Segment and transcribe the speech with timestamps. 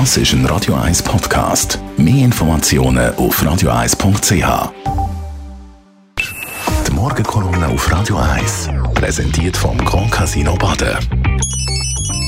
[0.00, 1.78] Das ist ein Radio 1 Podcast.
[1.96, 4.72] Mehr Informationen auf radio1.ch.
[6.88, 10.98] Die Morgenkolumne auf Radio 1 präsentiert vom Grand Casino Baden.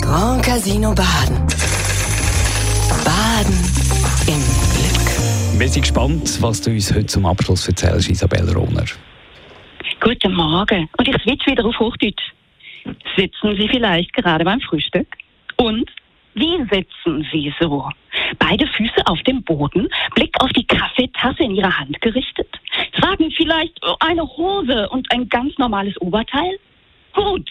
[0.00, 1.36] Grand Casino Baden.
[3.04, 3.58] Baden
[4.26, 4.40] im
[4.72, 5.60] Glück.
[5.60, 8.86] Wir sind gespannt, was du uns heute zum Abschluss erzählst, Isabel Rohner.
[10.00, 10.88] Guten Morgen.
[10.96, 12.32] Und ich switch wieder auf Hochdeutsch.
[13.18, 15.08] Sitzen Sie vielleicht gerade beim Frühstück?
[15.58, 15.90] Und
[16.40, 17.88] wie sitzen Sie so?
[18.38, 22.48] Beide Füße auf dem Boden, Blick auf die Kaffeetasse in Ihrer Hand gerichtet?
[22.92, 26.58] Tragen vielleicht eine Hose und ein ganz normales Oberteil?
[27.12, 27.48] Gut,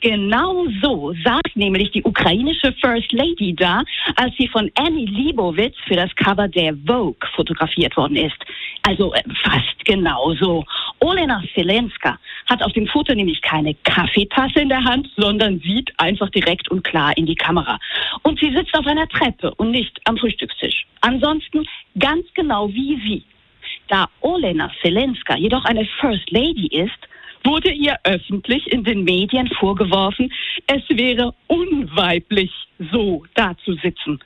[0.00, 3.82] genau so saß nämlich die ukrainische First Lady da,
[4.16, 8.36] als sie von Annie Leibovitz für das Cover der Vogue fotografiert worden ist.
[8.82, 10.64] Also äh, fast genauso.
[11.00, 16.30] Olena Selenska hat auf dem Foto nämlich keine Kaffeetasse in der Hand, sondern sieht einfach
[16.30, 17.78] direkt und klar in die Kamera.
[18.22, 20.86] Und sie sitzt auf einer Treppe und nicht am Frühstückstisch.
[21.00, 21.66] Ansonsten
[21.98, 23.24] ganz genau wie sie.
[23.88, 26.98] Da Olena Selenska jedoch eine First Lady ist,
[27.44, 30.32] wurde ihr öffentlich in den Medien vorgeworfen,
[30.66, 32.50] es wäre unweiblich,
[32.92, 34.18] so da zu sitzen.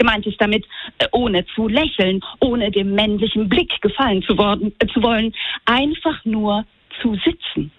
[0.00, 0.64] Gemeint ist damit,
[0.96, 5.34] äh, ohne zu lächeln, ohne dem männlichen Blick gefallen zu, worden, äh, zu wollen,
[5.66, 6.64] einfach nur
[7.02, 7.70] zu sitzen.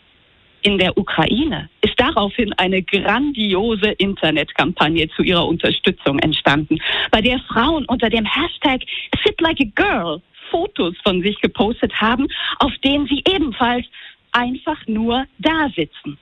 [0.61, 6.78] In der Ukraine ist daraufhin eine grandiose Internetkampagne zu ihrer Unterstützung entstanden,
[7.09, 8.81] bei der Frauen unter dem Hashtag
[9.25, 12.28] Sit Like a Girl Fotos von sich gepostet haben,
[12.59, 13.88] auf denen sie ebenfalls
[14.31, 16.19] einfach nur da sitzen.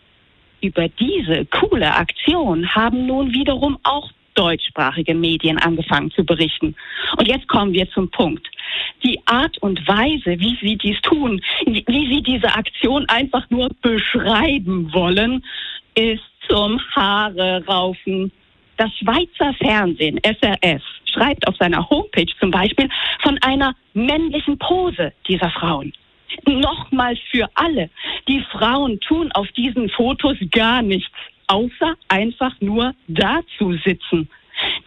[0.61, 4.09] Über diese coole Aktion haben nun wiederum auch
[4.39, 6.73] deutschsprachige Medien angefangen zu berichten.
[7.17, 8.47] Und jetzt kommen wir zum Punkt.
[9.03, 14.93] Die Art und Weise, wie sie dies tun, wie sie diese Aktion einfach nur beschreiben
[14.93, 15.43] wollen,
[15.95, 18.31] ist zum Haare raufen.
[18.77, 22.87] Das Schweizer Fernsehen, SRF, schreibt auf seiner Homepage zum Beispiel
[23.21, 25.91] von einer männlichen Pose dieser Frauen.
[26.45, 27.89] Nochmals für alle.
[28.27, 31.11] Die Frauen tun auf diesen Fotos gar nichts,
[31.47, 34.29] außer einfach nur da zu sitzen.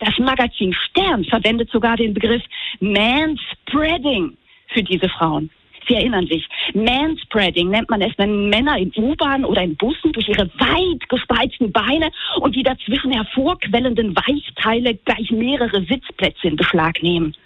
[0.04, 2.42] Das Magazin Stern verwendet sogar den Begriff
[2.80, 4.36] Manspreading
[4.66, 5.48] für diese Frauen.
[5.86, 10.28] Sie erinnern sich, Manspreading nennt man es, wenn Männer in U-Bahn oder in Bussen durch
[10.28, 17.36] ihre weit gespreizten Beine und die dazwischen hervorquellenden Weichteile gleich mehrere Sitzplätze in Beschlag nehmen.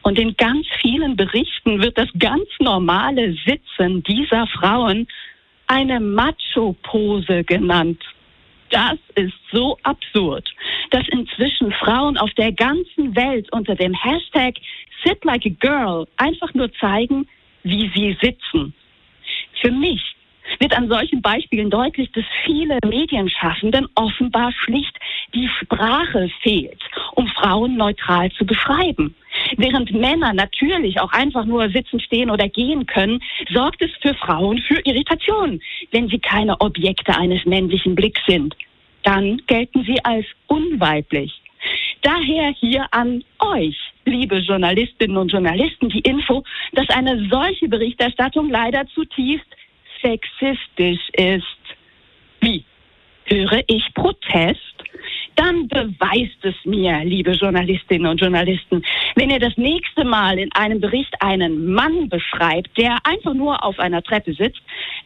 [0.00, 5.06] Und in ganz vielen Berichten wird das ganz normale Sitzen dieser Frauen
[5.66, 8.02] eine Macho-Pose genannt.
[8.72, 10.48] Das ist so absurd,
[10.90, 14.54] dass inzwischen Frauen auf der ganzen Welt unter dem Hashtag
[15.04, 17.28] Sit Like a Girl einfach nur zeigen,
[17.64, 18.72] wie sie sitzen.
[19.60, 20.00] Für mich
[20.58, 24.96] wird an solchen Beispielen deutlich, dass viele Medienschaffenden offenbar schlicht
[25.34, 26.80] die Sprache fehlt,
[27.14, 29.14] um Frauen neutral zu beschreiben.
[29.56, 33.20] Während Männer natürlich auch einfach nur sitzen, stehen oder gehen können,
[33.52, 38.56] sorgt es für Frauen für Irritation, wenn sie keine Objekte eines männlichen Blicks sind.
[39.02, 41.32] Dann gelten sie als unweiblich.
[42.02, 46.42] Daher hier an euch, liebe Journalistinnen und Journalisten, die Info,
[46.72, 49.46] dass eine solche Berichterstattung leider zutiefst
[50.02, 51.44] sexistisch ist.
[52.40, 52.64] Wie?
[53.26, 54.71] Höre ich Protest?
[55.36, 58.84] Dann beweist es mir, liebe Journalistinnen und Journalisten,
[59.14, 63.78] wenn ihr das nächste Mal in einem Bericht einen Mann beschreibt, der einfach nur auf
[63.78, 64.62] einer Treppe sitzt,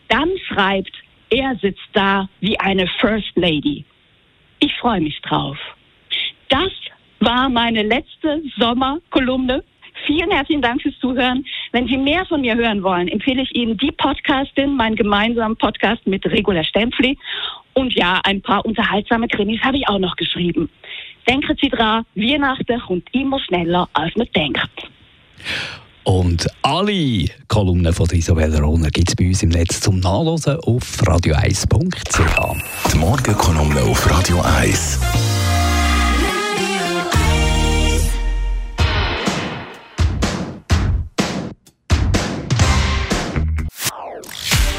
[0.09, 0.93] dann schreibt,
[1.31, 3.85] er sitzt da wie eine First Lady.
[4.61, 5.59] Ich freue mich drauf.
[6.49, 6.71] Das
[7.21, 9.63] war meine letzte Sommerkolumne
[10.05, 11.45] Vielen herzlichen Dank fürs Zuhören.
[11.73, 16.07] Wenn Sie mehr von mir hören wollen, empfehle ich Ihnen die Podcastin, meinen gemeinsamen Podcast
[16.07, 17.17] mit Regula Stempfli.
[17.79, 20.71] Und ja, ein paar unterhaltsame Krimis habe ich auch noch geschrieben.
[21.29, 24.89] Denken Sie dran, Weihnachten kommt immer schneller, als man denkt.
[26.05, 31.03] Und alle Kolumnen von Isabella Rohner gibt es bei uns im Netz zum Nachlesen auf
[31.03, 32.93] radio1.ch.
[32.93, 35.01] Die Morgenkolumne auf Radio 1.